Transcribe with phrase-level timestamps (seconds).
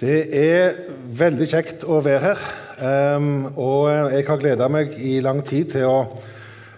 [0.00, 0.78] Det er
[1.12, 2.44] veldig kjekt å være her.
[2.80, 5.98] Um, og jeg har gleda meg i lang tid til å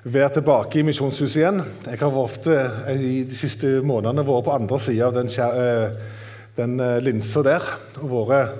[0.03, 1.61] være tilbake i Misjonshuset igjen.
[1.87, 2.59] Jeg har ofte
[2.91, 6.19] i de siste månedene vært på andre sida av den, uh,
[6.59, 7.71] den uh, linsa der.
[8.03, 8.59] Og vært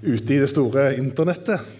[0.00, 1.76] ute i det store internettet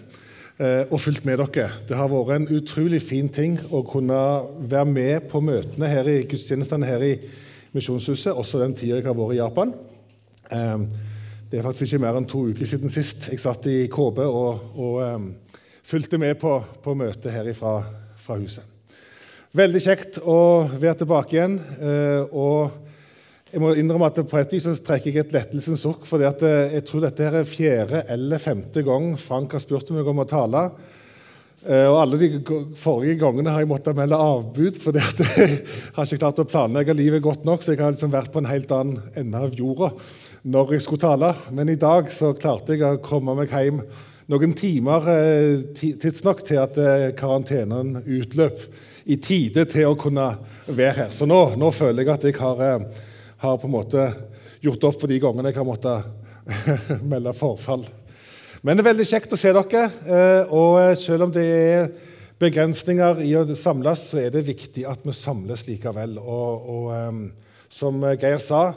[0.61, 1.71] og fulgt med dere.
[1.89, 4.19] Det har vært en utrolig fin ting å kunne
[4.69, 7.15] være med på møtene her i gudstjenestene her i
[7.73, 9.73] Misjonshuset, også den tida jeg har vært i Japan.
[10.53, 10.85] Um,
[11.51, 14.77] det er faktisk ikke mer enn to uker siden sist jeg satt i KB og,
[14.79, 15.25] og um,
[15.83, 17.81] fulgte med på, på møtet her fra,
[18.15, 18.63] fra, huset.
[19.59, 20.37] Veldig kjekt å
[20.69, 21.57] være tilbake igjen.
[21.81, 26.07] Uh, og jeg må innrømme at På et vis trekker jeg et lettelsens sukk.
[26.07, 30.07] For uh, jeg tror dette er fjerde eller femte gang Frank har spurt om jeg
[30.07, 30.65] om å tale.
[31.67, 32.31] Uh, og Alle de
[32.79, 35.61] forrige gangene har jeg måttet melde avbud fordi jeg
[35.99, 37.59] har ikke klart å planlegge livet godt nok.
[37.59, 39.91] Så jeg har liksom vært på en helt annen ende av jorda
[40.41, 41.33] når jeg skulle tale.
[41.53, 43.83] Men i dag så klarte jeg å komme meg hjem
[44.31, 48.61] noen timer eh, tidsnok til at eh, karantenen utløp
[49.11, 50.29] i tide til å kunne
[50.67, 51.09] være her.
[51.13, 53.07] Så nå, nå føler jeg at jeg har, eh,
[53.43, 54.05] har, på en måte
[54.63, 56.47] gjort opp for de gangene jeg har måttet
[57.11, 57.85] melde forfall.
[58.61, 59.83] Men det er veldig kjekt å se dere.
[60.53, 61.87] Og selv om det er
[62.41, 66.19] begrensninger i å samles, så er det viktig at vi samles likevel.
[66.21, 68.67] Og, og som Geir sa,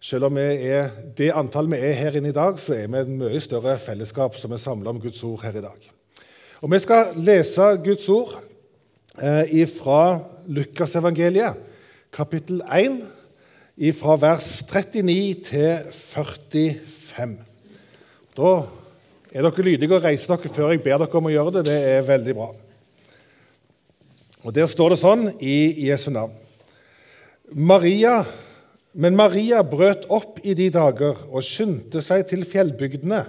[0.00, 3.00] selv om vi er det antallet vi er her inne i dag, så er vi
[3.02, 5.90] et mye større fellesskap som er samla om Guds ord her i dag.
[6.60, 8.34] Og Vi skal lese Guds ord
[9.20, 11.60] eh, fra Lukasevangeliet,
[12.12, 13.00] kapittel 1,
[13.96, 17.38] fra vers 39 til 45.
[18.36, 18.50] Da
[19.32, 21.68] er dere lydige og reiser dere før jeg ber dere om å gjøre det.
[21.68, 22.50] Det er veldig bra.
[24.44, 26.32] Og Der står det sånn i Jesu navn.
[27.52, 28.22] Maria
[28.92, 33.22] men Maria brøt opp i de dager og skyndte seg til fjellbygdene,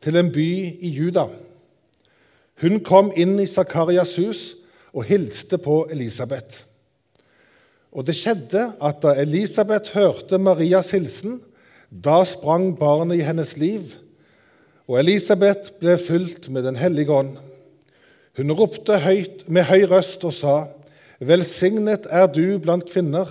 [0.00, 1.26] til en by i Juda.
[2.62, 4.42] Hun kom inn i Zakarias hus
[4.94, 6.62] og hilste på Elisabeth.
[7.90, 11.40] Og det skjedde at da Elisabeth hørte Marias hilsen,
[11.90, 13.96] da sprang barnet i hennes liv,
[14.86, 17.36] og Elisabeth ble fylt med Den hellige ånd.
[18.38, 20.56] Hun ropte høyt med høy røst og sa,
[21.20, 23.28] Velsignet er du blant kvinner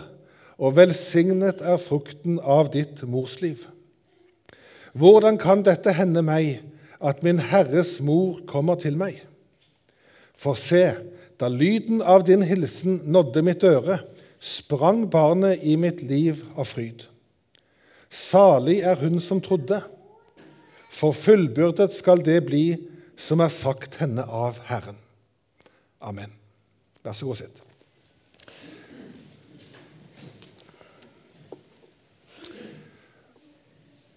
[0.59, 3.63] og velsignet er frukten av ditt morsliv.
[4.99, 6.59] Hvordan kan dette hende meg,
[6.99, 9.21] at min Herres mor kommer til meg?
[10.35, 10.83] For se,
[11.39, 14.01] da lyden av din hilsen nådde mitt øre,
[14.39, 17.05] sprang barnet i mitt liv av fryd.
[18.09, 19.79] Salig er hun som trodde,
[20.89, 22.65] for fullbyrdet skal det bli
[23.19, 24.97] som er sagt henne av Herren.
[26.01, 26.33] Amen.
[27.03, 27.68] Vær så god, sitt.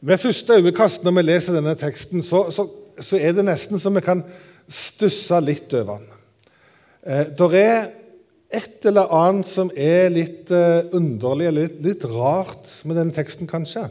[0.03, 2.67] Ved første øyekast når vi leser denne teksten, så, så,
[2.99, 4.25] så, er det nesten som vi kan
[4.67, 6.09] stusse litt over den.
[7.07, 7.85] Eh, det er
[8.51, 13.47] et eller annet som er litt eh, underlig eller litt, litt, rart med denne teksten,
[13.47, 13.85] kanskje.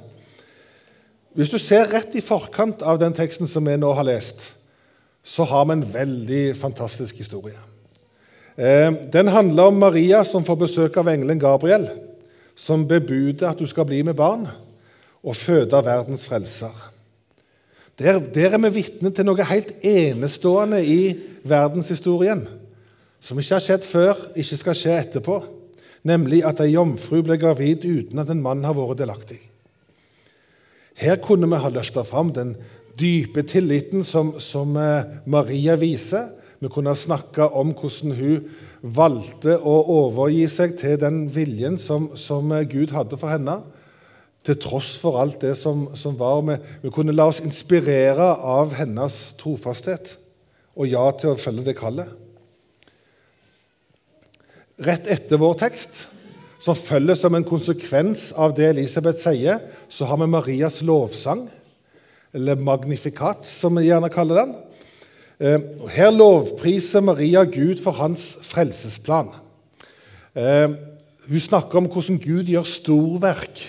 [1.32, 4.50] Hvis du ser rett i forkant av den teksten som vi nå har lest,
[5.24, 7.56] så har vi en veldig fantastisk historie.
[8.60, 11.88] Eh, den handler om Maria som får besøk av engelen Gabriel,
[12.52, 14.50] som bebuder at du skal bli med barn
[15.24, 16.74] og føde verdens frelser.
[18.00, 21.14] Der, der er vi vitne til noe helt enestående i
[21.46, 22.48] verdenshistorien,
[23.22, 25.38] som ikke har skjedd før, ikke skal skje etterpå,
[26.08, 29.38] nemlig at ei jomfru ble gravid uten at en mann har vært delaktig.
[30.98, 32.56] Her kunne vi ha løfta fram den
[32.98, 36.28] dype tilliten som, som eh, Maria viser.
[36.62, 38.50] Vi kunne ha snakka om hvordan hun
[38.82, 43.60] valgte å overgi seg til den viljen som, som eh, Gud hadde for henne
[44.46, 46.42] til tross for alt det som, som var.
[46.48, 50.16] Vi, vi kunne la oss inspirere av hennes trofasthet
[50.76, 52.10] og ja til å følge det kallet.
[54.82, 56.06] Rett etter vår tekst,
[56.62, 59.60] som følger som en konsekvens av det Elisabeth sier,
[59.90, 61.48] så har vi Marias lovsang,
[62.34, 64.56] eller magnifikat, som vi gjerne kaller den.
[65.42, 69.34] Eh, her lovpriser Maria Gud for hans frelsesplan.
[70.38, 70.70] Eh,
[71.28, 73.62] hun snakker om hvordan Gud gjør storverk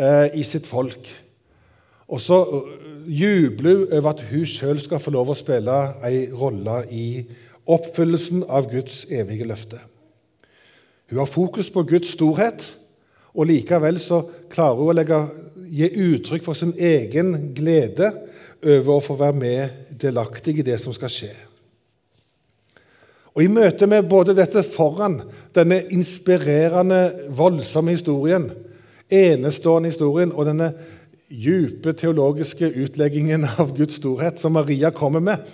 [0.00, 1.10] eh, i sitt folk.
[2.10, 5.76] Og så eh, jubler hun over at hun sjøl skal få lov å spille
[6.06, 7.06] ei rolle i
[7.70, 9.78] oppfyllelsen av Guds evige løfte.
[11.10, 12.64] Hun har fokus på Guds storhet,
[13.34, 15.20] og likevel så klarer hun å legge,
[15.70, 18.08] gi uttrykk for sin egen glede
[18.60, 21.30] over å få være med delaktig i det som skal skje.
[23.30, 25.20] Og I møte med både dette foran,
[25.54, 28.48] denne inspirerende, voldsomme historien,
[29.10, 30.72] enestående historien og denne
[31.30, 35.44] dype teologiske utleggingen av Guds storhet som Maria kommer med,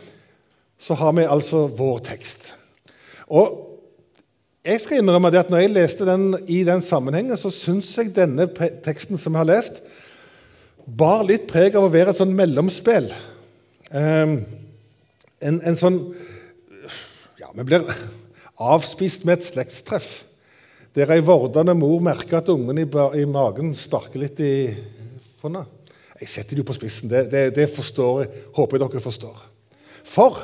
[0.79, 2.55] så har vi altså vår tekst.
[3.29, 3.63] Og
[4.67, 8.15] jeg skal innrømme det at når jeg leste den i den sammenhengen, så syns jeg
[8.17, 8.49] denne
[8.85, 9.81] teksten som jeg har lest,
[10.87, 13.11] bar litt preg av å være et sånn mellomspill.
[13.91, 14.41] Um,
[15.39, 16.01] en, en, sånn
[17.39, 17.87] Ja, vi blir
[18.59, 20.25] avspist med et slektstreff.
[20.97, 22.87] Der ei vordende mor merker at ungen i,
[23.21, 24.53] i magen sparker litt i
[25.37, 25.67] fonda.
[26.17, 27.11] Jeg setter det jo på spissen.
[27.13, 28.25] Det, det, det forstår,
[28.57, 29.43] håper jeg dere forstår.
[30.07, 30.39] For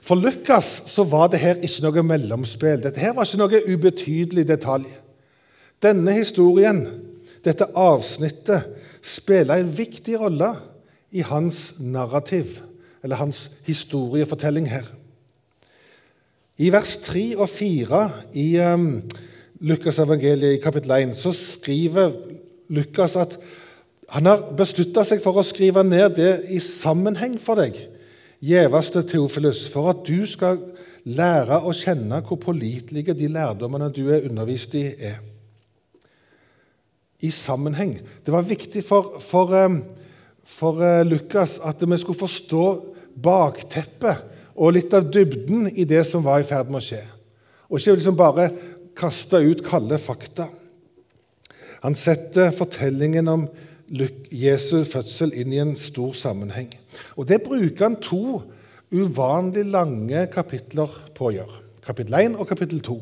[0.00, 2.80] for Lukas så var det her ikke noe mellomspill.
[2.82, 4.88] Dette her var ikke noe ubetydelig detalj.
[5.80, 6.80] Denne historien,
[7.44, 8.66] dette avsnittet,
[9.00, 10.50] spiller en viktig rolle
[11.12, 12.58] i hans narrativ,
[13.04, 14.88] eller hans historiefortelling her.
[16.60, 18.00] I vers 3 og 4
[18.36, 18.90] i um,
[19.60, 22.14] Lukas evangeliet i kapittel 1 så skriver
[22.72, 23.34] Lukas at
[24.10, 27.76] han har beslutta seg for å skrive ned det i sammenheng for deg
[28.40, 30.62] gjeveste Teofilus, for at du skal
[31.04, 35.20] lære å kjenne hvor pålitelige de lærdommene du er undervist i, er.
[37.20, 37.98] I sammenheng.
[38.24, 39.76] Det var viktig for, for, eh,
[40.40, 42.66] for eh, Lukas at vi skulle forstå
[43.20, 44.24] bakteppet
[44.56, 47.04] og litt av dybden i det som var i ferd med å skje.
[47.70, 48.48] Og ikke liksom bare
[49.00, 50.50] kaste ut kalde fakta.
[51.80, 53.46] Han setter fortellingen om
[54.30, 56.68] Jesu fødsel inn i en stor sammenheng.
[57.16, 58.42] Og Det bruker han to
[58.92, 61.62] uvanlig lange kapitler på å gjøre.
[61.86, 62.98] Kapittel 1 og kapittel 2.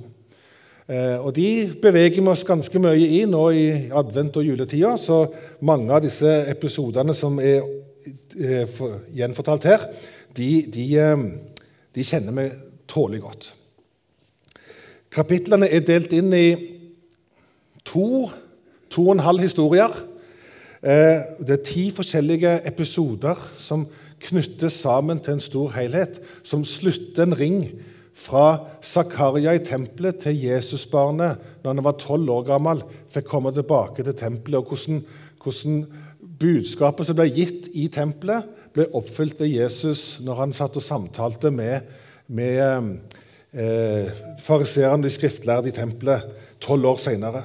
[0.89, 5.27] Eh, og De beveger vi oss ganske mye i nå i advent- og juletida, så
[5.61, 7.61] mange av disse episodene som er
[8.39, 8.81] eh,
[9.13, 9.85] gjenfortalt her,
[10.37, 11.29] de, de, eh,
[11.95, 12.49] de kjenner vi
[12.89, 13.53] tålelig godt.
[15.15, 16.49] Kapitlene er delt inn i
[17.87, 18.29] to,
[18.93, 19.95] to og en halv historier.
[20.83, 23.87] Det er ti forskjellige episoder som
[24.23, 27.63] knyttes sammen til en stor helhet, som slutter en ring
[28.19, 32.83] fra Zakaria i tempelet til Jesusbarnet når han var tolv år gammel,
[33.13, 35.03] fikk komme tilbake til tempelet, og hvordan,
[35.43, 35.81] hvordan
[36.41, 41.51] budskapet som ble gitt i tempelet, ble oppfylt ved Jesus når han satt og samtalte
[41.55, 41.87] med,
[42.27, 42.99] med
[43.53, 44.11] eh,
[44.45, 46.25] fariseerne, de skriftlærde i tempelet,
[46.61, 47.45] tolv år seinere.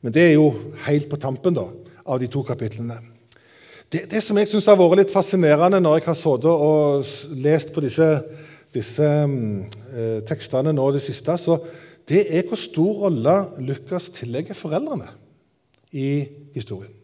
[0.00, 0.52] Men det er jo
[0.86, 1.66] helt på tampen da,
[2.06, 2.96] av de to kapitlene.
[3.90, 7.72] Det, det som jeg syns har vært litt fascinerende når jeg har sittet og lest
[7.74, 8.08] på disse,
[8.74, 11.58] disse eh, tekstene nå det siste, så
[12.10, 13.34] det er hvor stor rolle
[13.66, 15.10] Lukas tillegger foreldrene
[15.94, 16.22] i
[16.54, 16.94] historien.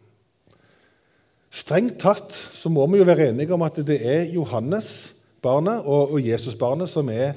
[1.57, 6.23] Strengt tatt så må vi jo være enige om at det er Johannes-barnet og, og
[6.23, 7.35] Jesus-barnet som er,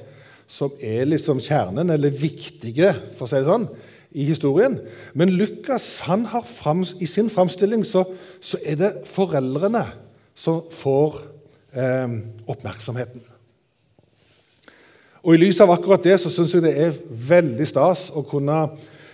[0.51, 3.69] som er liksom kjernen, eller viktige, for å si det sånn,
[4.11, 4.75] i historien.
[5.15, 8.03] Men Lukas han har fram, i sin framstilling så,
[8.43, 9.85] så, er det foreldrene
[10.35, 11.21] som får
[11.71, 12.17] eh,
[12.51, 13.23] oppmerksomheten.
[15.21, 16.99] Og I lys av akkurat det så syns jeg det er
[17.29, 18.57] veldig stas å kunne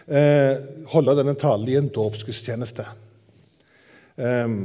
[0.07, 0.55] eh,
[0.89, 2.87] holde denne talen i en dåpsgudstjeneste.
[4.17, 4.57] Eh,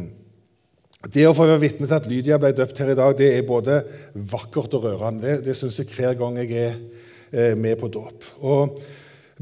[1.10, 3.46] det å få være vitne til at Lydia ble døpt her i dag, det er
[3.46, 3.80] både
[4.14, 5.24] vakkert og rørende.
[5.24, 6.76] Det, det syns jeg hver gang jeg er
[7.32, 8.28] eh, med på dåp.
[8.46, 8.82] Og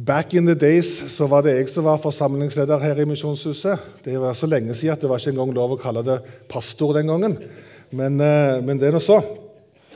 [0.01, 3.83] Back in the days så var det jeg som var forsamlingsleder her i Misjonshuset.
[4.07, 6.17] Det var så lenge siden at det var ikke engang lov å kalle det
[6.49, 7.37] pastor den gangen.
[7.91, 9.19] Men, eh, men det er nå så.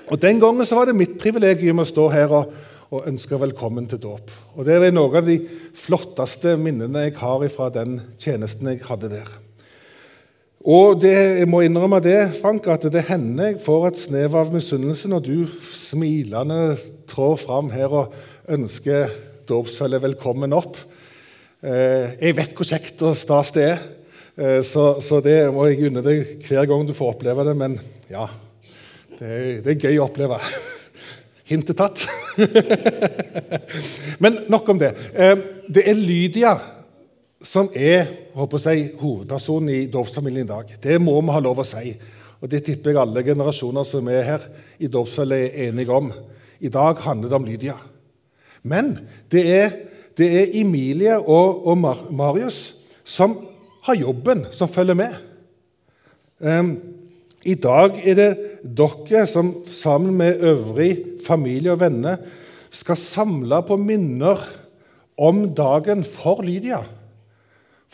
[0.04, 2.52] Og Den gangen så var det mitt privilegium å stå her og,
[2.92, 4.34] og ønske velkommen til dåp.
[4.58, 5.38] Og Det er noen av de
[5.72, 9.30] flotteste minnene jeg har fra den tjenesten jeg hadde der.
[10.64, 14.48] Og det, jeg må innrømme det, Frank, at det hender jeg får et snev av
[14.48, 15.34] misunnelse når du
[15.68, 16.78] smilende
[17.10, 18.14] trår fram her og
[18.48, 19.12] ønsker
[19.44, 20.78] dåpsfølget velkommen opp.
[21.60, 23.84] Eh, jeg vet hvor kjekt og stas det er,
[24.40, 27.56] eh, så, det må jeg unne deg hver gang du får oppleve det.
[27.60, 27.76] Men
[28.08, 28.24] ja,
[29.18, 30.40] det det er gøy å oppleve.
[31.50, 32.06] Hintet tatt.
[34.24, 34.94] Men nok om det.
[35.12, 35.36] Eh,
[35.68, 36.56] det er Lydia
[37.44, 40.76] som er jeg, hovedpersonen i dåpsfamilien i dag.
[40.82, 41.92] Det må vi ha lov å si.
[42.40, 44.46] Og Det tipper jeg alle generasjoner som er her
[44.78, 46.10] i dåpsfølget, er enige om.
[46.60, 47.76] I dag handler det om Lydia.
[48.64, 48.94] Men
[49.32, 49.76] det er,
[50.16, 53.36] det er Emilie og, og Mar Marius som
[53.84, 55.16] har jobben, som følger med.
[56.40, 56.74] Um,
[57.44, 58.30] I dag er det
[58.64, 62.20] dere som sammen med øvrig familie og venner
[62.72, 64.40] skal samle på minner
[65.20, 66.80] om dagen for Lydia.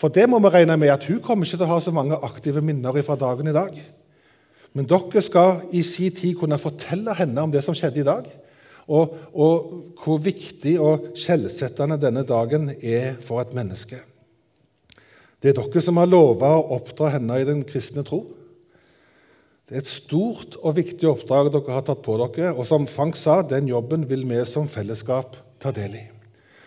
[0.00, 2.16] For det må vi regne med at hun kommer ikke til å ha så mange
[2.24, 3.74] aktive minner fra dagen i dag.
[4.72, 8.28] Men dere skal i sin tid kunne fortelle henne om det som skjedde i dag
[8.90, 9.70] og, og
[10.02, 14.00] hvor viktig og skjellsettende denne dagen er for et menneske.
[15.40, 18.24] Det er dere som har lova å oppdra henne i den kristne tro.
[19.68, 23.18] Det er et stort og viktig oppdrag dere har tatt på dere, og som Frank
[23.18, 26.04] sa, den jobben vil vi som fellesskap ta del i.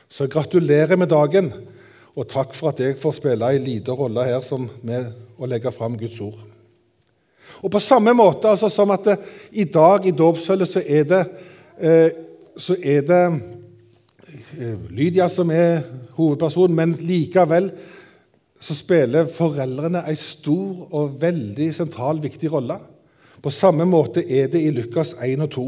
[0.08, 1.52] Så gratulerer med dagen,
[2.14, 5.72] og takk for at jeg får spille en liten rolle her som med å legge
[5.74, 6.38] fram Guds ord.
[7.64, 9.18] Og På samme måte altså, som at det,
[9.52, 11.22] i dag i dåpsfølget så er det,
[11.80, 12.10] eh,
[12.60, 13.24] så er det
[14.60, 15.82] eh, Lydia som er
[16.18, 17.72] hovedpersonen, men likevel
[18.64, 22.78] så spiller foreldrene en stor og veldig sentral, viktig rolle.
[23.44, 25.66] På samme måte er det i Lukas 1 og 2.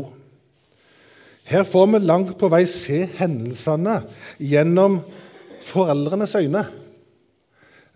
[1.46, 4.00] Her får vi langt på vei se hendelsene
[4.40, 5.02] gjennom
[5.66, 6.66] foreldrenes øyne.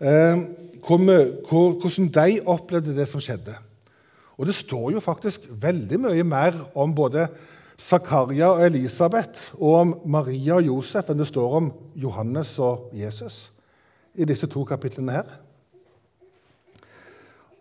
[0.00, 0.42] Eh,
[0.80, 3.54] hvordan de opplevde det som skjedde.
[4.40, 7.28] Og Det står jo faktisk veldig mye mer om både
[7.80, 13.50] Zakaria og Elisabeth og om Maria og Josef enn det står om Johannes og Jesus
[14.14, 15.30] i disse to kapitlene her.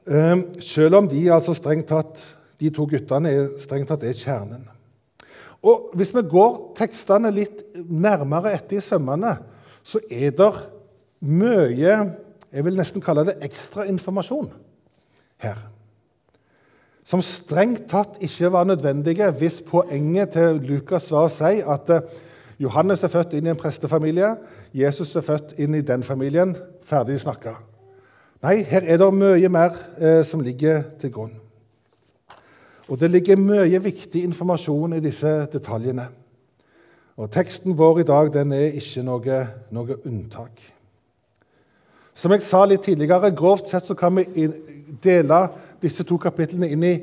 [0.10, 2.20] Ehm, selv om de, altså tatt,
[2.60, 4.66] de to guttene er strengt tatt er kjernen.
[5.64, 9.38] Og Hvis vi går tekstene litt nærmere etter i sømmene,
[9.90, 10.52] så er det
[11.26, 11.96] mye
[12.50, 14.50] jeg vil nesten kalle det ekstrainformasjon
[15.44, 15.60] her.
[17.06, 22.06] Som strengt tatt ikke var nødvendige hvis poenget til Lukas var å si at eh,
[22.60, 24.34] Johannes er født inn i en prestefamilie,
[24.76, 26.52] Jesus er født inn i den familien.
[26.84, 27.54] Ferdig snakka.
[28.44, 31.38] Nei, her er det mye mer eh, som ligger til grunn.
[32.90, 36.10] Og det ligger mye viktig informasjon i disse detaljene.
[37.20, 39.40] Og Teksten vår i dag den er ikke noe,
[39.76, 40.62] noe unntak.
[42.16, 44.46] Som jeg sa litt tidligere, Grovt sett så kan vi
[45.04, 45.40] dele
[45.84, 46.94] disse to kapitlene inn i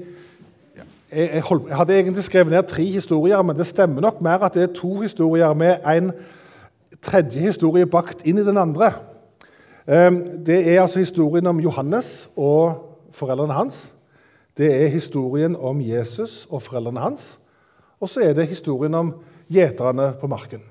[1.13, 4.43] jeg, jeg, holdt, jeg, hadde egentlig skrevet ned tre historier, men det stemmer nok mer
[4.43, 6.11] at det er to historier med en
[7.05, 8.91] tredje historie bakt inn i den andre.
[9.85, 10.19] Ehm,
[10.49, 13.85] det er altså historien om Johannes og foreldrene hans.
[14.57, 17.35] Det er historien om Jesus og foreldrene hans.
[18.01, 19.15] Og så er det historien om
[19.53, 20.63] gjeterne på marken.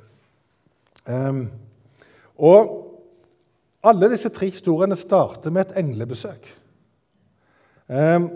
[1.05, 1.45] Um,
[2.35, 2.73] og
[3.85, 6.47] alle disse tre historiene starter med et englebesøk.
[7.87, 8.29] Um,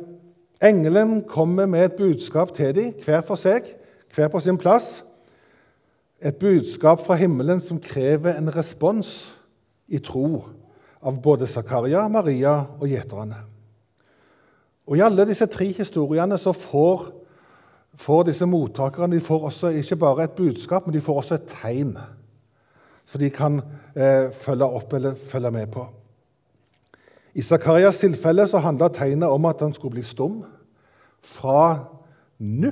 [0.62, 3.66] engelen kommer med et budskap til dem, hver for seg,
[4.16, 5.02] hver på sin plass.
[6.22, 9.32] Et budskap fra himmelen som krever en respons
[9.88, 10.44] i tro
[11.02, 13.40] av både Zakaria, Maria og gjeterne.
[14.90, 17.08] Og I alle disse tre historiene så får,
[17.98, 21.54] får disse mottakerne de får også ikke bare et budskap, men de får også et
[21.62, 21.96] tegn
[23.10, 23.58] som de kan
[23.98, 25.88] eh, følge opp eller følge med på.
[27.34, 30.44] I Zakarias tilfelle så handla tegnet om at han skulle bli stum
[31.26, 31.90] fra
[32.40, 32.72] nå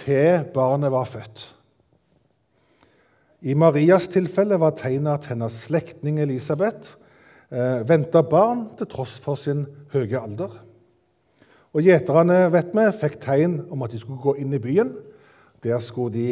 [0.00, 1.42] til barnet var født.
[3.40, 6.96] I Marias tilfelle var tegnet at hennes slektning Elisabeth
[7.48, 9.64] eh, venta barn til tross for sin
[9.94, 10.52] høye alder.
[11.70, 14.90] Og Gjeterne vet vi, fikk tegn om at de skulle gå inn i byen.
[15.62, 16.28] Der skulle de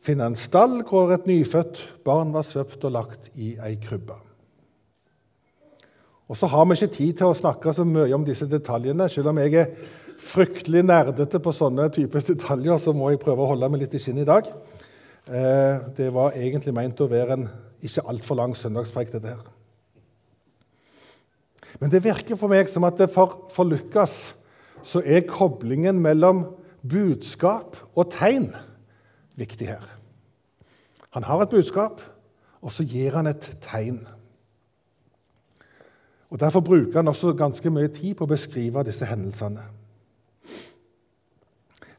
[0.00, 4.16] finne en stall hvor et nyfødt barn var svøpt og lagt i ei krybbe.
[6.30, 9.08] Og så har vi ikke tid til å snakke så mye om disse detaljene.
[9.10, 9.72] Selv om jeg er
[10.20, 14.00] fryktelig nerdete på sånne typer detaljer, så må jeg prøve å holde meg litt i
[14.02, 14.50] skinnet i dag.
[15.26, 17.48] Eh, det var egentlig meint å være en
[17.82, 19.42] ikke altfor lang søndagspreik, dette her.
[21.80, 24.36] Men det virker for meg som at for, for Lukas
[24.82, 26.44] så er koblingen mellom
[26.86, 28.50] budskap og tegn
[29.40, 29.84] viktig her.
[31.16, 32.00] Han har et budskap,
[32.60, 34.02] og så gir han et tegn.
[36.30, 39.64] Og Derfor bruker han også ganske mye tid på å beskrive disse hendelsene.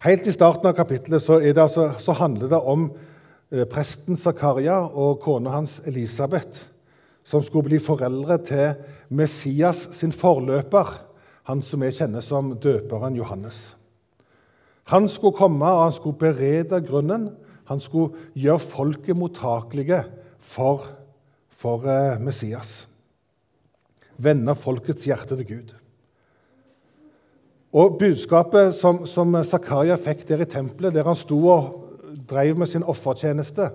[0.02, 2.88] Helt i starten av kapittelet så, altså, så handler det om
[3.52, 6.64] eh, presten Zakaria og kona hans Elisabeth
[7.28, 8.80] som skulle bli foreldre til
[9.14, 10.96] Messias sin forløper,
[11.50, 13.76] han som vi kjenner som døperen Johannes.
[14.92, 17.30] Han skulle komme og han skulle berede grunnen.
[17.70, 20.02] Han skulle gjøre folket mottakelige
[20.42, 20.88] for,
[21.50, 22.88] for eh, Messias.
[24.22, 25.72] Vende folkets hjerte til Gud.
[27.72, 31.70] Og Budskapet som, som Zakaria fikk der i tempelet, der han sto og
[32.28, 33.70] drev med sin offertjeneste,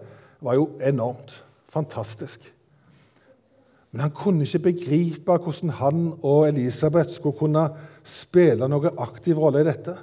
[0.45, 1.39] var jo enormt.
[1.73, 2.45] Fantastisk.
[3.93, 7.65] Men han kunne ikke begripe hvordan han og Elisabeth skulle kunne
[8.07, 9.95] spille noen aktiv rolle i dette.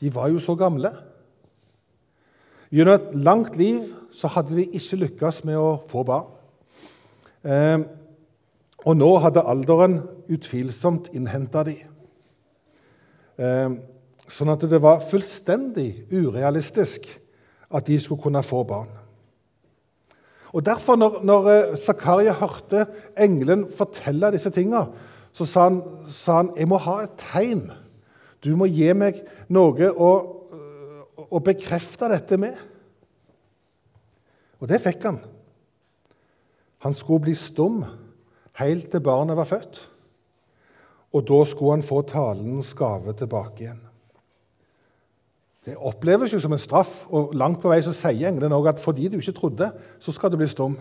[0.00, 0.92] De var jo så gamle.
[2.70, 6.32] Gjennom et langt liv så hadde de ikke lykkes med å få barn.
[7.46, 7.78] Eh,
[8.86, 10.00] og nå hadde alderen
[10.32, 11.82] utvilsomt innhenta dem.
[13.36, 13.76] Eh,
[14.26, 17.08] sånn at det var fullstendig urealistisk
[17.70, 18.90] at de skulle kunne få barn.
[20.56, 22.86] Og Derfor, når, når eh, Zakaria hørte
[23.20, 24.86] engelen fortelle disse tingene,
[25.36, 27.66] så sa han, sa han jeg må ha et tegn.
[28.40, 29.18] Du må gi meg
[29.52, 30.10] noe å,
[31.28, 32.56] å bekrefte dette med.
[34.56, 35.20] Og det fikk han.
[36.86, 37.82] Han skulle bli stum
[38.56, 39.82] helt til barnet var født.
[41.12, 43.85] Og da skulle han få talens gave tilbake igjen.
[45.66, 48.82] Det oppleves jo som en straff, og langt på vei så sier engelen òg at
[48.82, 50.76] fordi du ikke trodde, så skal du bli stum.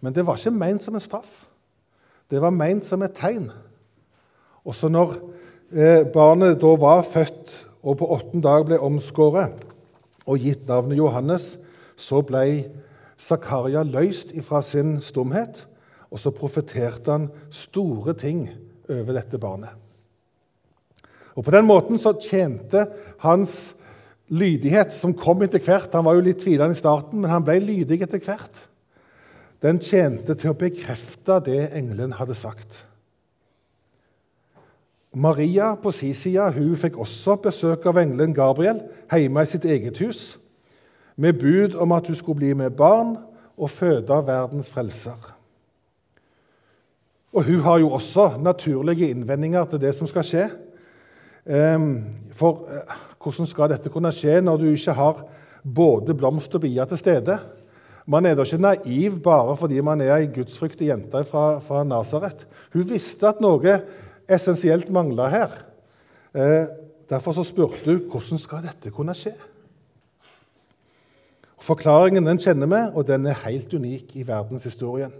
[0.00, 1.44] Men det var ikke ment som en straff.
[2.30, 3.50] Det var ment som et tegn.
[4.64, 5.18] Og så når
[5.70, 7.52] eh, barnet da var født
[7.86, 9.62] og på åttende dag ble omskåret
[10.26, 11.54] og gitt navnet Johannes,
[11.96, 12.66] så ble
[13.16, 15.62] Zakaria løst ifra sin stumhet,
[16.10, 18.46] og så profeterte han store ting
[18.88, 19.70] over dette barnet.
[21.36, 22.86] Og På den måten så tjente
[23.20, 23.75] hans
[24.28, 27.60] lydighet, som kom etter hvert Han var jo litt tvilende i starten, men han ble
[27.62, 28.64] lydig etter hvert.
[29.62, 32.82] Den tjente til å bekrefte det engelen hadde sagt.
[35.16, 39.96] Maria på sin side hun fikk også besøk av engelen Gabriel hjemme i sitt eget
[40.04, 40.36] hus,
[41.16, 43.14] med bud om at hun skulle bli med barn
[43.56, 45.16] og føde verdens frelser.
[47.32, 50.44] Og hun har jo også naturlige innvendinger til det som skal skje.
[51.48, 52.04] Ehm,
[52.36, 52.94] for eh,
[53.26, 55.22] hvordan skal dette kunne skje når du ikke har
[55.66, 57.38] både blomst og bier til stede?
[58.06, 62.46] Man er da ikke naiv bare fordi man er ei gudsfryktig jente fra, fra Nasaret.
[62.72, 63.80] Hun visste at noe
[64.30, 65.56] essensielt mangla her.
[66.36, 66.70] Eh,
[67.10, 69.34] derfor så spurte hun hvordan skal dette kunne skje.
[71.66, 75.14] Forklaringen den kjenner vi, og den er helt unik i verdenshistorien.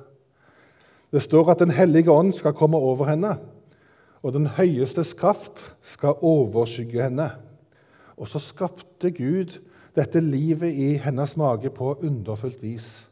[1.11, 3.39] Det står at Den hellige ånd skal komme over henne,
[4.23, 7.31] og den høyestes kraft skal overskygge henne.
[8.17, 9.59] Og så skapte Gud
[9.97, 13.07] dette livet i hennes mage på underfullt vis.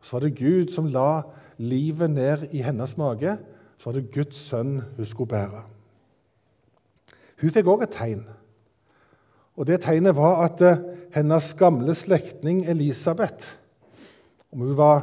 [0.00, 1.22] Så var det Gud som la
[1.60, 3.36] livet ned i hennes mage.
[3.78, 5.64] Så var det Guds sønn hun skulle bære.
[7.40, 8.24] Hun fikk òg et tegn.
[9.56, 10.80] Og Det tegnet var at eh,
[11.12, 13.56] hennes gamle slektning Elisabeth
[14.52, 15.02] Om hun var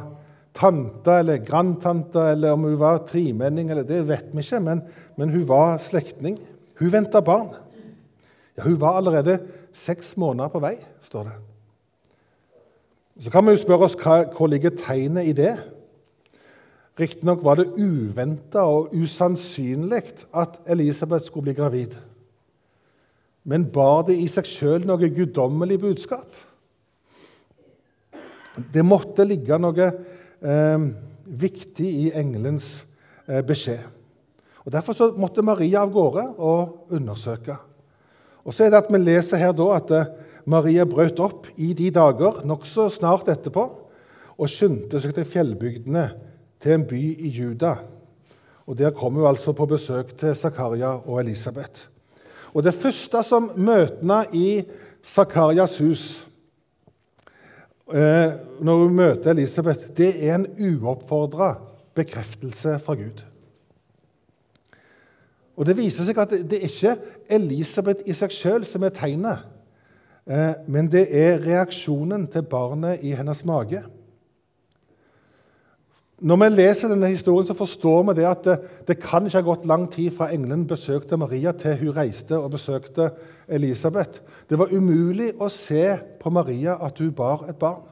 [0.52, 4.82] tante eller grandtante eller om hun var tremenning, det vet vi ikke, men,
[5.16, 6.36] men hun var slektning.
[6.80, 7.54] Hun venta barn.
[8.58, 9.38] Ja, Hun var allerede
[9.72, 11.36] seks måneder på vei, står det.
[13.22, 15.54] Så kan vi jo spørre oss hva, hvor ligger tegnet i det.
[16.98, 20.02] Riktignok var det uventa og usannsynlig
[20.34, 21.94] at Elisabeth skulle bli gravid.
[23.46, 26.26] Men bar det i seg sjøl noe guddommelig budskap?
[28.58, 30.88] Det måtte ligge noe eh,
[31.22, 32.82] viktig i engelens
[33.28, 33.86] eh, beskjed.
[34.66, 37.54] Og Derfor måtte Maria av gårde og undersøke.
[38.48, 40.08] Og så er det at Vi leser her da at eh,
[40.48, 43.66] Maria brøt opp i de dager nokså snart etterpå
[44.38, 46.06] og skyndte seg til fjellbygdene,
[46.62, 47.74] til en by i Juda.
[48.64, 51.88] Og Der kom hun altså på besøk til Zakaria og Elisabeth.
[52.54, 54.64] Og Det første som møtene i
[55.04, 56.04] Zakarias hus
[57.92, 61.58] eh, når hun møter Elisabeth, det er en uoppfordra
[61.94, 63.24] bekreftelse fra Gud.
[65.58, 66.96] Og Det viser seg at det er ikke
[67.34, 69.42] Elisabeth i seg sjøl som er tegnet,
[70.30, 73.82] eh, men det er reaksjonen til barnet i hennes mage.
[76.18, 78.56] Når vi leser denne historien, så forstår vi det at det,
[78.88, 82.50] det kan ikke ha gått lang tid fra engelen besøkte Maria, til hun reiste og
[82.54, 83.12] besøkte
[83.46, 84.22] Elisabeth.
[84.50, 85.84] Det var umulig å se
[86.18, 87.86] på Maria at hun bar et barn.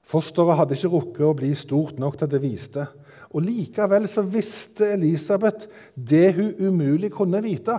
[0.00, 2.88] Fosteret hadde ikke rukket å bli stort nok til at det viste.
[3.32, 7.78] Og Likevel så visste Elisabeth det hun umulig kunne vite.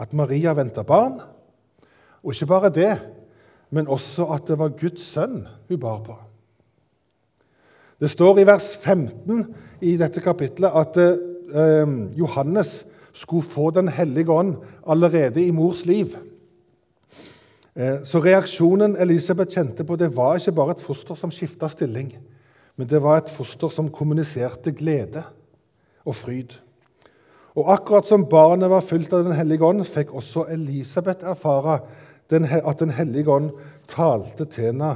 [0.00, 1.20] At Maria venta barn,
[2.22, 2.92] og ikke bare det,
[3.70, 6.16] men også at det var Guds sønn hun bar på.
[8.00, 9.44] Det står i vers 15
[9.84, 12.80] i dette kapitlet at eh, Johannes
[13.12, 16.16] skulle få Den hellige ånd allerede i mors liv.
[17.76, 22.14] Eh, så reaksjonen Elisabeth kjente på, det var ikke bare et foster som skifta stilling,
[22.80, 25.20] men det var et foster som kommuniserte glede
[26.08, 26.54] og fryd.
[27.52, 31.82] Og akkurat som barnet var fylt av Den hellige ånd, fikk også Elisabeth erfare
[32.30, 33.50] at Den hellige ånd
[33.90, 34.94] talte til henne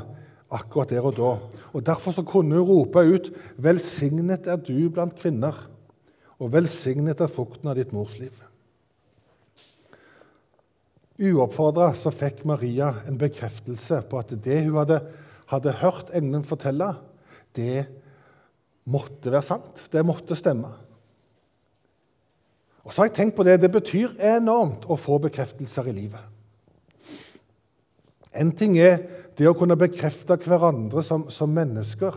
[0.48, 1.36] akkurat der og da.
[1.76, 5.68] Og Derfor kunne hun rope ut 'Velsignet er du blant kvinner',
[6.40, 8.40] og 'velsignet er frukten av ditt mors liv'.
[11.20, 15.02] Uoppfordra fikk Maria en bekreftelse på at det hun hadde,
[15.46, 16.94] hadde hørt engelen fortelle,
[17.56, 17.84] det
[18.90, 19.86] måtte være sant.
[19.92, 20.70] Det måtte stemme.
[22.84, 26.20] Og så har jeg tenkt på Det det betyr enormt å få bekreftelser i livet.
[28.34, 28.98] En ting er
[29.38, 32.14] det å kunne bekrefte hverandre som, som mennesker.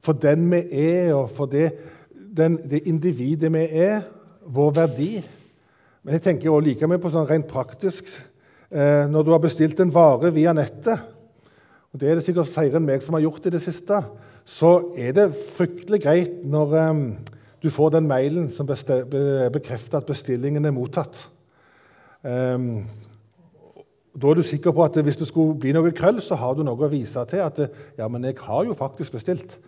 [0.00, 1.72] For den vi er, og for det,
[2.12, 4.04] den, det individet vi er,
[4.44, 5.12] vår verdi.
[6.02, 9.80] Men jeg tenker også like mye på sånn rent praktisk eh, når du har bestilt
[9.82, 11.02] en vare via nettet.
[11.92, 14.00] og Det er det sikkert flere enn meg som har gjort i det siste.
[14.50, 17.04] Så er det fryktelig greit når um,
[17.62, 21.22] du får den mailen som bekrefter at bestillingen er mottatt.
[22.24, 22.82] Um,
[24.10, 26.64] da er du sikker på at hvis det skulle bli noe krøll, så har du
[26.66, 27.44] noe å vise til.
[27.44, 27.62] at
[27.98, 29.58] ja, men jeg har jo faktisk bestilt.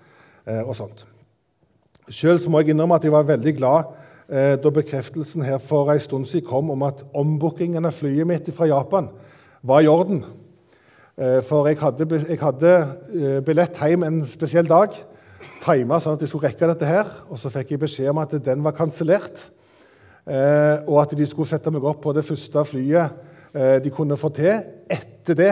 [0.48, 1.06] uh, og sånt.
[2.10, 3.92] Selv må jeg innrømme at jeg var veldig glad
[4.26, 8.50] uh, da bekreftelsen her for en stund siden kom om at ombookingen av flyet mitt
[8.56, 9.12] fra Japan
[9.62, 10.24] var i orden.
[11.22, 12.70] Eh, for jeg hadde, jeg hadde
[13.14, 14.94] eh, billett hjem en spesiell dag,
[15.62, 17.10] tima sånn at jeg skulle rekke dette her.
[17.30, 19.44] Og så fikk jeg beskjed om at den var kansellert,
[20.26, 24.30] eh, og at de skulle sette meg opp på det første flyet de kunne få
[24.32, 25.50] til etter det.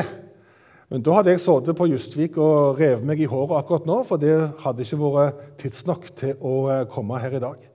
[0.88, 4.16] Men da hadde jeg sittet på Justvik og revet meg i håret akkurat nå, for
[4.16, 6.54] det hadde ikke vært tidsnok til å
[6.88, 7.69] komme her i dag.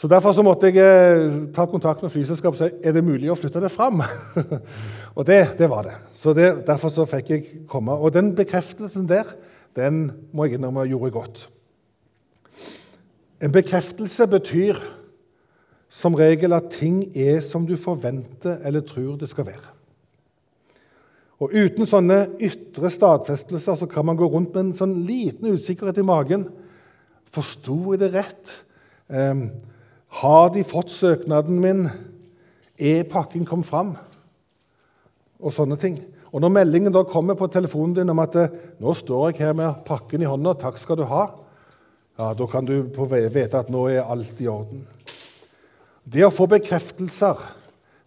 [0.00, 3.28] Så Derfor så måtte jeg eh, ta kontakt med flyselskapet og si er det mulig
[3.28, 4.00] å flytte det fram.
[5.18, 5.96] og det, det, var det.
[6.16, 7.92] Så det, Derfor så fikk jeg komme.
[7.92, 9.28] Og den bekreftelsen der
[9.76, 11.42] den må jeg innrømme gjorde godt.
[13.44, 14.80] En bekreftelse betyr
[15.92, 19.74] som regel at ting er som du forventer eller tror det skal være.
[21.44, 26.00] Og Uten sånne ytre stadfestelser så kan man gå rundt med en sånn liten usikkerhet
[26.00, 26.48] i magen.
[27.28, 28.54] Forsto jeg det rett?
[29.12, 29.44] Eh,
[30.10, 31.84] har de fått søknaden min?
[32.80, 33.92] Er pakken kommet fram?
[35.40, 36.00] Og sånne ting.
[36.30, 39.54] Og Når meldingen da kommer på telefonen din om at eh, nå står jeg her
[39.58, 41.26] med pakken i hånda, takk skal du ha,
[42.20, 44.84] ja, da kan du vite at nå er alt i orden.
[46.04, 47.38] Det å få bekreftelser,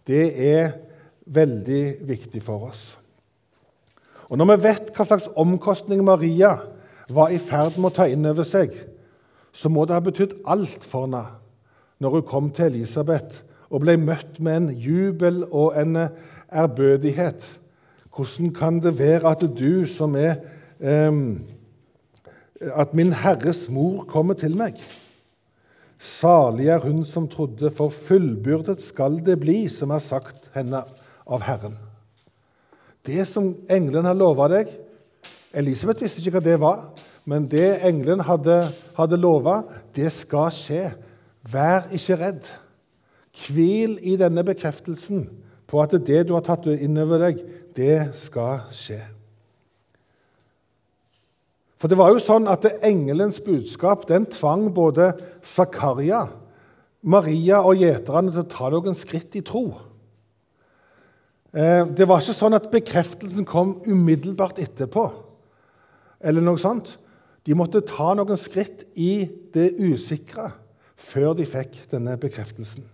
[0.06, 0.74] det er
[1.24, 2.84] veldig viktig for oss.
[4.28, 6.56] Og Når vi vet hva slags omkostning Maria
[7.12, 8.72] var i ferd med å ta inn over seg,
[9.52, 11.24] så må det ha betydd alt for henne
[12.04, 13.40] når hun kom til Elisabeth
[13.72, 15.96] og ble møtt med en jubel og en
[16.52, 17.46] ærbødighet.
[18.14, 20.36] Hvordan kan det være at du som er
[20.80, 21.12] eh,
[22.64, 24.78] At min Herres mor kommer til meg?
[25.98, 30.84] Salig er hun som trodde, for fullbyrdet skal det bli, som er sagt henne
[31.26, 31.74] av Herren.
[33.04, 34.70] Det som engelen har lova deg
[35.54, 36.86] Elisabeth visste ikke hva det var,
[37.30, 38.56] men det engelen hadde,
[38.96, 39.60] hadde lova,
[39.94, 40.88] det skal skje.
[41.44, 42.46] Vær ikke redd.
[43.34, 45.26] Hvil i denne bekreftelsen
[45.68, 47.42] på at det du har tatt inn over deg,
[47.76, 49.00] det skal skje.
[51.76, 55.10] For det var jo sånn at engelens budskap den tvang både
[55.44, 56.22] Zakaria,
[57.04, 59.66] Maria og gjeterne til å ta noen skritt i tro.
[61.52, 65.10] Eh, det var ikke sånn at bekreftelsen kom umiddelbart etterpå.
[66.24, 66.96] eller noe sånt.
[67.44, 70.63] De måtte ta noen skritt i det usikre
[70.94, 72.86] før de fikk denne bekreftelsen.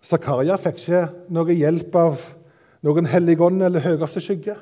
[0.00, 2.22] Zakaria fikk ikke noe hjelp av
[2.86, 4.56] noen helligånd eller høyeste skygge.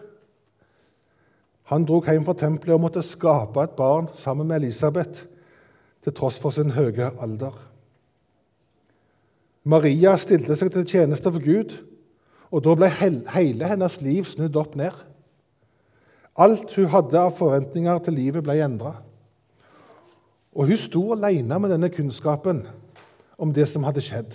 [1.70, 5.26] Han dro hjem fra tempelet og måtte skape et barn sammen med Elisabeth,
[6.02, 7.52] til tross for sin høye alder.
[9.68, 11.74] Maria stilte seg til tjeneste for Gud,
[12.48, 14.94] og da ble hele hennes liv snudd opp ned.
[16.38, 18.94] Alt hun hadde av forventninger til livet, ble endra.
[20.58, 22.64] Og hun sto alene med denne kunnskapen
[23.38, 24.34] om det som hadde skjedd.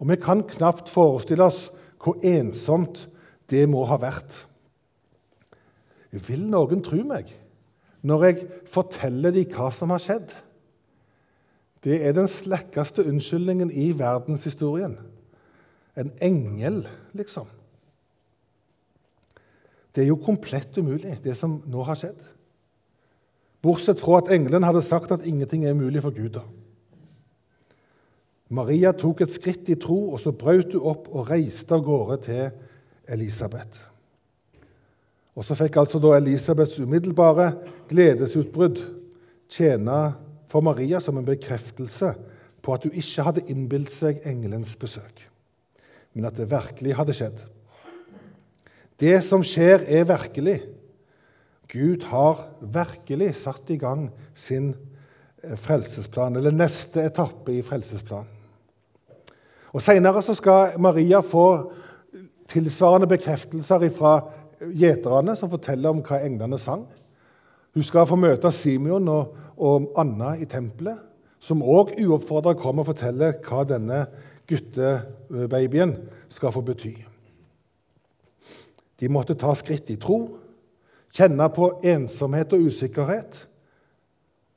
[0.00, 1.66] Og vi kan knapt forestille oss
[2.00, 3.04] hvor ensomt
[3.50, 4.32] det må ha vært.
[6.10, 7.28] Vil noen tro meg
[8.08, 10.32] når jeg forteller dem hva som har skjedd?
[11.84, 14.96] Det er den slekkeste unnskyldningen i verdenshistorien.
[15.98, 16.80] En engel,
[17.12, 17.46] liksom.
[19.94, 22.22] Det er jo komplett umulig, det som nå har skjedd.
[23.62, 26.38] Bortsett fra at engelen hadde sagt at ingenting er umulig for Gud.
[28.48, 32.20] Maria tok et skritt i tro, og så brøt hun opp og reiste av gårde
[32.24, 32.44] til
[33.08, 33.84] Elisabeth.
[35.38, 37.52] Og Så fikk altså da Elisabeths umiddelbare
[37.90, 38.80] gledesutbrudd
[39.50, 39.98] tjene
[40.50, 42.14] for Maria som en bekreftelse
[42.62, 45.22] på at hun ikke hadde innbilt seg engelens besøk,
[46.14, 47.44] men at det virkelig hadde skjedd.
[48.98, 50.58] Det som skjer, er virkelig.
[51.68, 54.72] Gud har virkelig satt i gang sin
[55.42, 58.34] eh, frelsesplan, eller neste etappe i frelsesplanen.
[59.76, 61.70] Og Senere skal Maria få
[62.48, 64.14] tilsvarende bekreftelser fra
[64.58, 66.86] gjeterne, som forteller om hva englene sang.
[67.76, 71.04] Hun skal få møte Simeon og, og Anna i tempelet,
[71.38, 74.00] som òg uoppfordra kommer og forteller hva denne
[74.48, 75.94] guttebabyen
[76.32, 76.96] skal få bety.
[78.98, 80.18] De måtte ta skritt i tro,
[81.14, 83.44] kjenne på ensomhet og usikkerhet.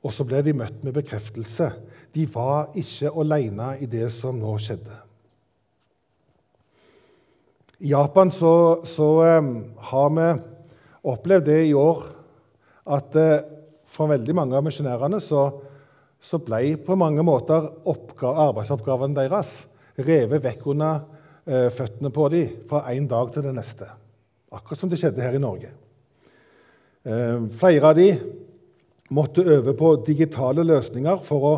[0.02, 1.70] Og så ble de møtt med bekreftelse.
[2.12, 4.98] De var ikke alene i det som nå skjedde.
[7.82, 9.08] I Japan så, så
[9.42, 9.54] um,
[9.90, 10.26] har vi
[11.10, 12.04] opplevd det i år
[12.94, 13.40] at uh,
[13.90, 15.48] for veldig mange av misjonærene så,
[16.22, 19.50] så ble på mange måter arbeidsoppgavene deres
[19.98, 23.90] revet vekk under uh, føttene på dem fra en dag til den neste.
[24.54, 25.74] Akkurat som det skjedde her i Norge.
[27.02, 28.12] Eh, flere av de
[29.10, 31.54] måtte øve på digitale løsninger for å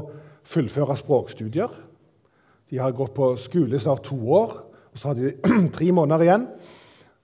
[0.48, 1.74] fullføre språkstudier.
[2.72, 4.54] De har gått på skole snart to år,
[4.88, 6.46] og så hadde de tre måneder igjen.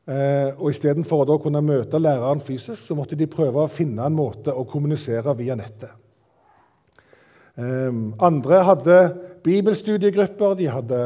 [0.05, 4.19] Eh, og Istedenfor å kunne møte læreren fysisk så måtte de prøve å finne en
[4.19, 5.95] måte å kommunisere via nettet.
[7.57, 7.89] Eh,
[8.21, 8.99] andre hadde
[9.47, 11.01] bibelstudiegrupper, de hadde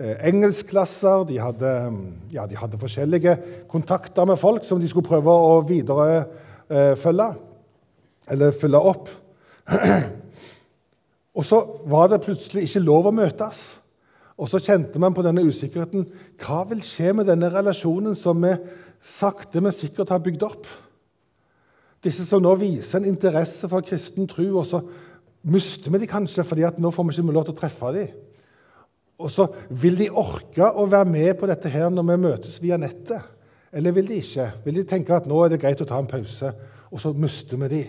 [0.00, 1.26] engelskklasser.
[1.28, 1.72] De hadde,
[2.32, 3.34] ja, de hadde, forskjellige
[3.68, 6.46] kontakter med folk som de skulle prøve å viderefølge.
[6.70, 6.94] Eh,
[8.30, 9.08] eller følge opp.
[11.36, 11.58] Og så
[11.90, 13.62] var det plutselig ikke lov å møtes.
[14.40, 16.06] Og så kjente man på denne usikkerheten.
[16.40, 18.54] Hva vil skje med denne relasjonen som vi
[19.02, 20.68] sakte, men sikkert har bygd opp?
[22.04, 24.80] Disse som nå viser en interesse for kristen tro, og så
[25.50, 28.14] mister vi de kanskje fordi at nå får vi ikke lov til å treffe dem.
[29.20, 32.78] Og så vil de orke å være med på dette her når vi møtes via
[32.80, 33.20] nettet.
[33.72, 34.46] Eller vil de ikke?
[34.64, 36.50] Vil de tenke at nå er det greit å ta en pause,
[36.90, 37.82] og så mister vi de?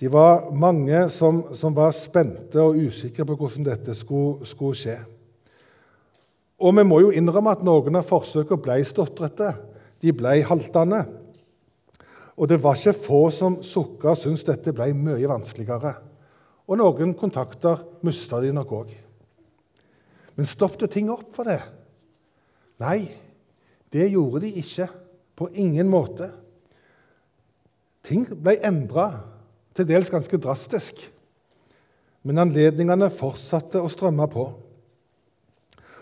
[0.00, 4.96] De var mange som, som var spente og usikre på hvordan dette skulle, skulle, skje.
[6.60, 9.52] Og vi må jo innrømme at noen av forsøkene ble stotrete.
[10.00, 11.02] De ble haltende.
[12.40, 15.92] Og det var ikke få som sukka og syntes dette ble mye vanskeligere.
[16.64, 18.94] Og noen kontakter mista de nok òg.
[20.38, 21.60] Men stoppet ting opp for det?
[22.80, 23.04] Nei,
[23.94, 24.88] det gjorde de ikke.
[25.40, 26.28] På ingen måte.
[28.04, 29.06] Ting ble endra,
[29.72, 30.98] til dels ganske drastisk.
[32.26, 34.44] Men anledningene fortsatte å strømme på.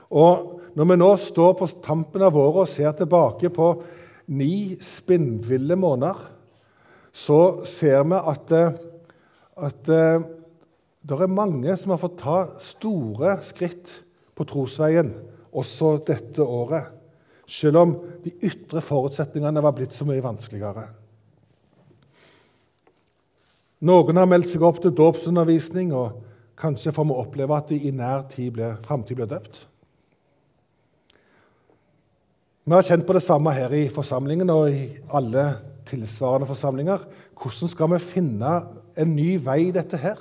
[0.09, 3.69] Og når vi nå står på tampen av året og ser tilbake på
[4.35, 6.19] ni spinnville måneder,
[7.15, 8.53] så ser vi at,
[9.69, 10.27] at eh,
[11.09, 13.95] det er mange som har fått ta store skritt
[14.37, 15.15] på trosveien
[15.57, 16.98] også dette året,
[17.49, 20.85] selv om de ytre forutsetningene var blitt så mye vanskeligere.
[23.89, 26.19] Noen har meldt seg opp til dåpsundervisning, og
[26.59, 28.27] kanskje får vi oppleve at de i nær
[28.85, 29.63] framtid blir døpt.
[32.69, 34.83] Vi har kjent på det samme her i forsamlingen og i
[35.17, 35.45] alle
[35.89, 37.07] tilsvarende forsamlinger.
[37.39, 38.51] Hvordan skal vi finne
[38.99, 40.19] en ny vei i dette her?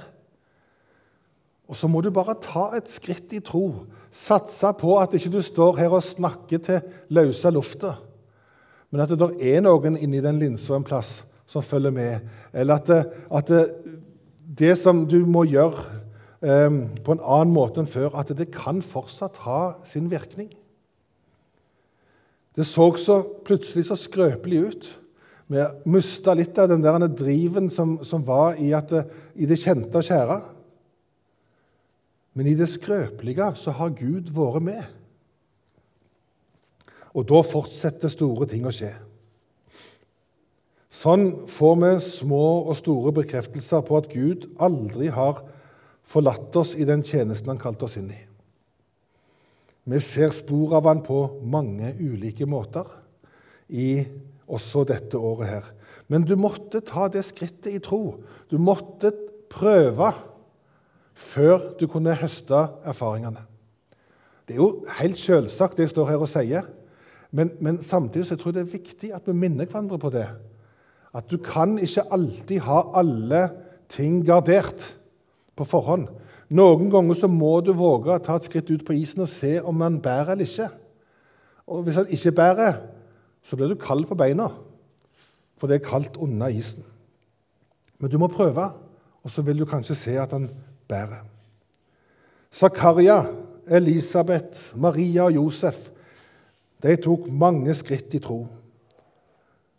[1.67, 3.83] Og så må du bare ta et skritt i tro.
[4.13, 7.97] Satse på at ikke du står her og snakker til løse lufta,
[8.87, 12.29] men at det er noen inni den linsa en plass som følger med.
[12.55, 13.01] Eller at, det,
[13.35, 13.63] at det,
[14.47, 15.83] det, som du må gjøre
[16.39, 20.53] um, på en annen måte enn før, at det kan fortsatt ha sin virkning.
[22.55, 24.87] Det så så plutselig så skrøpelig ut.
[25.47, 29.03] Vi mista litt av den der driven som, som var i, det,
[29.35, 30.39] i det kjente og kjære.
[32.37, 34.83] Men i det skrøpelige så har Gud vært med.
[37.17, 38.91] Og da fortsetter store ting å skje.
[40.93, 45.41] Sånn får vi små og store bekreftelser på at Gud aldri har
[46.07, 48.21] forlatt oss i den tjenesten han kalte oss inn i.
[49.87, 52.85] Vi ser spor av han på mange ulike måter
[53.69, 54.05] i
[54.47, 55.69] også dette året her.
[56.11, 58.19] Men du måtte ta det skrittet i tro.
[58.49, 59.13] Du måtte
[59.51, 60.13] prøve
[61.17, 63.41] før du kunne høste erfaringene.
[64.47, 66.67] Det er jo helt selvsagt, det jeg står her og sier.
[67.35, 70.27] Men, men samtidig så tror jeg det er viktig at vi minner hverandre på det.
[71.17, 73.41] At du kan ikke alltid ha alle
[73.91, 74.85] ting gardert
[75.57, 76.07] på forhånd.
[76.53, 79.57] Noen ganger så må du våge å ta et skritt ut på isen og se
[79.59, 80.69] om den bærer eller ikke.
[81.67, 82.79] Og hvis den ikke bærer,
[83.43, 84.47] så blir du kald på beina,
[85.57, 86.85] for det er kaldt under isen.
[87.99, 88.69] Men du må prøve,
[89.23, 90.47] og så vil du kanskje se at han
[90.87, 91.23] bærer.
[92.53, 93.21] Zakaria,
[93.67, 95.89] Elisabeth, Maria og Josef
[96.83, 98.43] de tok mange skritt i tro.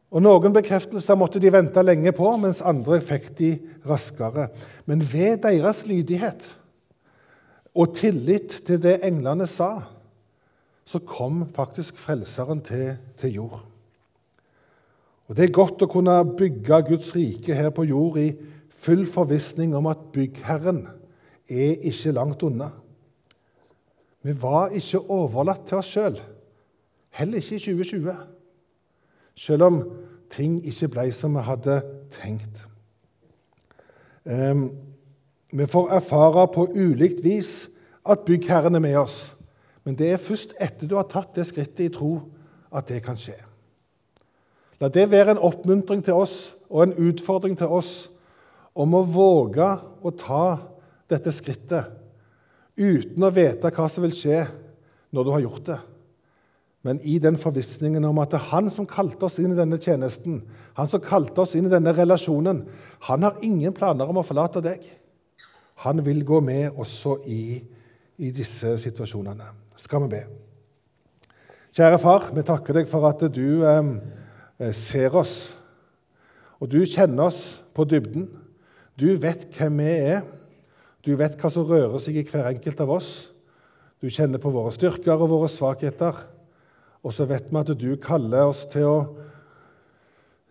[0.09, 3.51] Og Noen bekreftelser måtte de vente lenge på, mens andre fikk de
[3.87, 4.49] raskere.
[4.89, 6.47] Men ved deres lydighet
[7.79, 9.85] og tillit til det englene sa,
[10.89, 13.61] så kom faktisk Frelseren til, til jord.
[15.29, 18.31] Og Det er godt å kunne bygge Guds rike her på jord i
[18.79, 20.85] full forvissning om at byggherren
[21.49, 22.71] er ikke langt unna.
[24.23, 26.19] Vi var ikke overlatt til oss sjøl.
[27.11, 28.17] Heller ikke i 2020.
[29.35, 29.81] Selv om
[30.31, 31.81] ting ikke ble som vi hadde
[32.15, 32.65] tenkt.
[34.25, 34.71] Um,
[35.53, 37.71] vi får erfare på ulikt vis
[38.05, 39.33] at byggherren er med oss.
[39.85, 42.19] Men det er først etter du har tatt det skrittet i tro,
[42.69, 43.39] at det kan skje.
[44.81, 48.11] La det være en oppmuntring til oss og en utfordring til oss
[48.79, 49.69] om å våge
[50.07, 50.45] å ta
[51.11, 51.95] dette skrittet
[52.79, 54.45] uten å vite hva som vil skje
[55.15, 55.79] når du har gjort det.
[56.87, 59.81] Men i den forvissningen om at det er han som kalte oss inn i denne
[59.83, 60.45] tjenesten,
[60.79, 62.63] han som kalte oss inn i denne relasjonen,
[63.09, 64.87] han har ingen planer om å forlate deg.
[65.83, 67.59] Han vil gå med også i,
[68.23, 69.51] i disse situasjonene.
[69.79, 70.23] Skal vi be?
[71.75, 75.37] Kjære far, vi takker deg for at du eh, ser oss.
[76.59, 78.27] Og du kjenner oss på dybden.
[78.99, 80.25] Du vet hvem vi er.
[81.07, 83.11] Du vet hva som rører seg i hver enkelt av oss.
[84.03, 86.19] Du kjenner på våre styrker og våre svakheter.
[87.07, 88.97] Og så vet vi at du kaller oss til å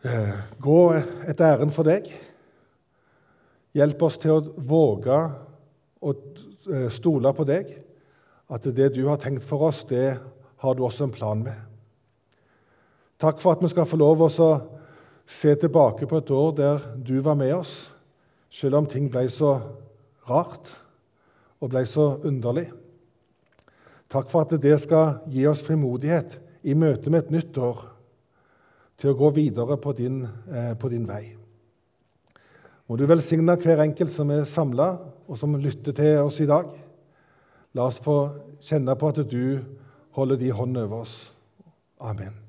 [0.08, 0.80] eh, gå
[1.28, 2.08] et ærend for deg.
[3.76, 5.20] Hjelp oss til å våge
[6.00, 7.76] å eh, stole på deg.
[8.48, 10.16] At det du har tenkt for oss, det
[10.64, 11.68] har du også en plan med.
[13.20, 17.18] Takk for at vi skal få lov å se tilbake på et år der du
[17.26, 17.90] var med oss,
[18.50, 19.58] selv om ting ble så
[20.28, 20.72] rart
[21.62, 22.68] og ble så underlig.
[24.08, 27.84] Takk for at det skal gi oss frimodighet i møte med et nytt år
[28.98, 31.36] til å gå videre på din, eh, på din vei.
[32.88, 36.70] Må du velsigne hver enkelt som er samla, og som lytter til oss i dag.
[37.76, 38.18] La oss få
[38.64, 39.60] kjenne på at du
[40.16, 41.34] holder de hånd over oss.
[42.00, 42.46] Amen.